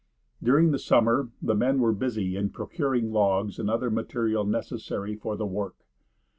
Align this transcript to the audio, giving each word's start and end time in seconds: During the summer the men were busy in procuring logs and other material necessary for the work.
During 0.41 0.71
the 0.71 0.79
summer 0.79 1.29
the 1.43 1.53
men 1.53 1.77
were 1.79 1.93
busy 1.93 2.35
in 2.35 2.49
procuring 2.49 3.11
logs 3.11 3.59
and 3.59 3.69
other 3.69 3.91
material 3.91 4.43
necessary 4.43 5.15
for 5.15 5.37
the 5.37 5.45
work. 5.45 5.75